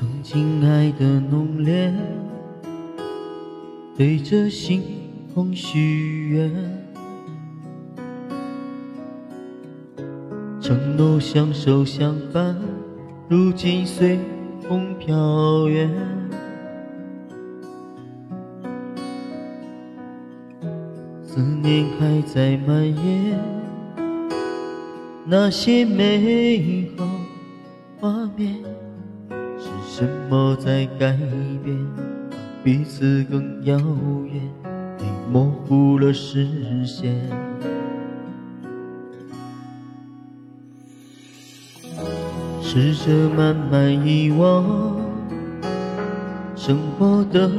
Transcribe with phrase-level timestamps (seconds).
[0.00, 1.92] 曾经爱的浓烈，
[3.94, 4.82] 对着星
[5.34, 6.50] 空许愿，
[10.58, 12.56] 承诺相守相伴，
[13.28, 14.18] 如今随
[14.66, 15.90] 风飘远。
[21.22, 23.38] 思念还在蔓延，
[25.26, 27.06] 那些美好
[28.00, 28.56] 画面。
[29.92, 31.16] 什么在改
[31.64, 31.76] 变？
[32.62, 34.40] 彼此更遥远，
[34.98, 36.46] 你模糊了视
[36.86, 37.12] 线。
[42.62, 44.96] 试着慢慢遗忘，
[46.54, 47.50] 生活的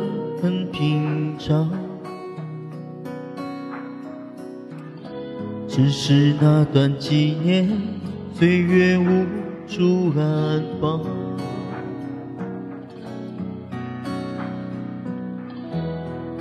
[0.41, 1.69] 很平常，
[5.67, 7.69] 只是那段纪念，
[8.33, 9.25] 岁月无
[9.67, 11.01] 处安放。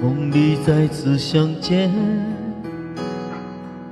[0.02, 1.90] 梦里再次相见，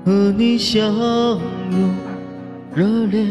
[0.06, 1.90] 和你相拥
[2.74, 3.26] 热恋，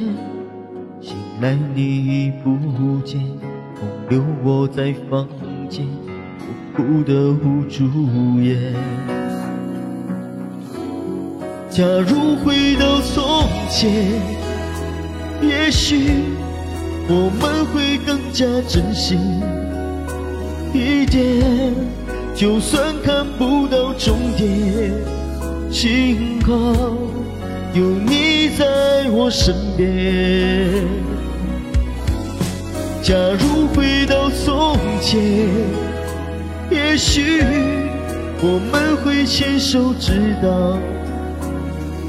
[1.01, 2.55] 醒来你已不
[3.03, 3.19] 见，
[3.79, 5.27] 空留我在房
[5.67, 5.87] 间，
[6.39, 7.83] 我哭得无助
[8.39, 8.75] 眼。
[11.67, 13.91] 假如回到从前，
[15.41, 16.11] 也许
[17.09, 19.17] 我们会更加珍惜
[20.75, 21.96] 一点。
[22.37, 24.93] 就算看不到终点，
[25.71, 26.53] 幸好
[27.73, 30.85] 有你在我身边。
[33.01, 35.19] 假如回到从前，
[36.69, 37.41] 也许
[38.39, 40.77] 我们会牵手直到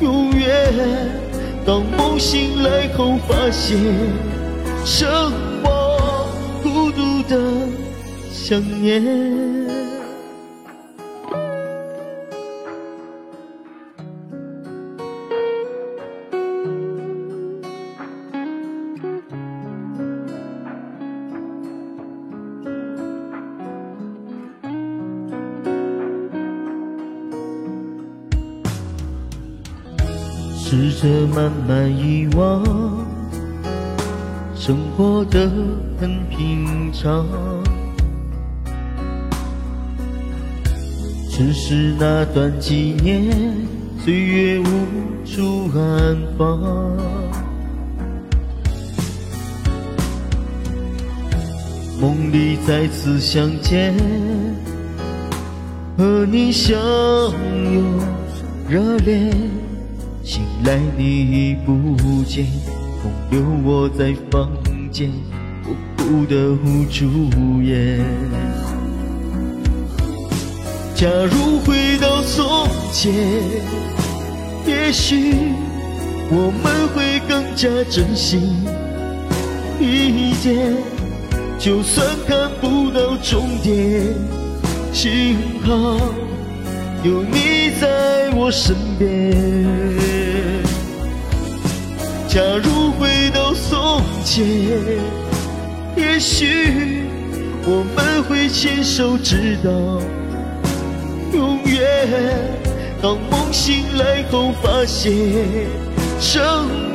[0.02, 1.08] 永远。
[1.64, 3.78] 当梦醒来后，发现
[4.84, 5.08] 剩
[5.64, 6.28] 我
[6.62, 7.40] 孤独的
[8.30, 9.02] 想念。
[30.70, 32.62] 试着慢慢遗忘，
[34.54, 35.50] 生活的
[35.98, 37.24] 很平常，
[41.30, 43.34] 只是那段纪念，
[44.04, 44.64] 岁月无
[45.24, 46.60] 处安放。
[51.98, 53.94] 梦里再次相见，
[55.96, 56.76] 和你相
[57.72, 57.84] 拥
[58.68, 59.32] 热恋。
[60.28, 62.44] 醒来你已不见，
[63.00, 64.50] 空留我在房
[64.92, 65.10] 间，
[65.64, 67.98] 我哭得无助言。
[70.94, 73.10] 假如回到从前，
[74.66, 75.34] 也许
[76.30, 78.38] 我们会更加珍惜
[79.80, 80.76] 一点。
[81.58, 84.04] 就算看不到终点，
[84.92, 85.98] 幸好
[87.02, 90.17] 有你在我身边。
[92.38, 94.46] 假如回到从前，
[95.96, 97.02] 也许
[97.66, 99.68] 我们会牵手直到
[101.36, 101.84] 永远。
[103.02, 105.10] 当梦醒来后，发现
[106.20, 106.40] 剩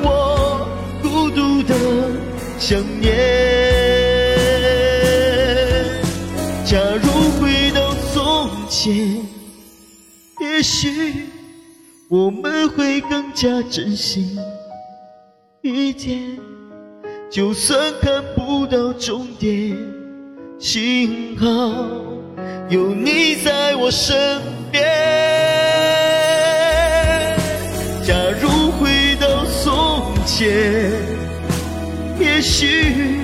[0.02, 0.66] 我
[1.02, 1.76] 孤独的
[2.58, 3.14] 想念。
[6.64, 7.10] 假如
[7.42, 8.96] 回到从前，
[10.40, 11.28] 也许
[12.08, 14.40] 我们会更加珍惜。
[15.64, 16.38] 遇见，
[17.32, 19.78] 就算看不到终点，
[20.60, 21.48] 幸好
[22.68, 24.42] 有你在我身
[24.74, 24.84] 边。
[28.06, 30.92] 假如回到从前，
[32.20, 33.22] 也许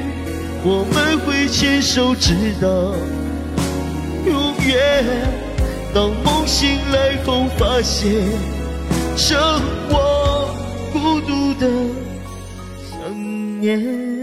[0.64, 2.96] 我们会牵手直到
[4.26, 5.04] 永远。
[5.94, 8.14] 当梦醒来后，发现
[9.18, 9.38] 剩
[9.90, 10.56] 我
[10.94, 11.68] 孤独的。
[13.60, 14.19] 年。